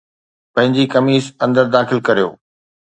پنهنجي 0.53 0.85
قميص 0.93 1.25
اندر 1.45 1.65
داخل 1.75 1.99
ڪريو 2.07 2.29